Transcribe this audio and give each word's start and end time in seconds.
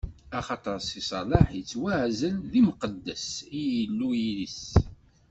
Axaṭer 0.39 0.77
Si 0.87 1.01
Salaḥ 1.09 1.47
ittwaɛzel 1.61 2.35
d 2.51 2.53
imqeddes 2.59 3.27
i 3.61 3.63
Yillu-is. 3.73 4.61